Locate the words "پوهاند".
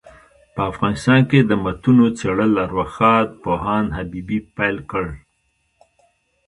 3.43-3.87